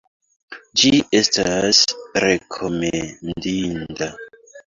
[0.83, 1.81] Ĝi estas
[2.25, 4.11] rekomendinda.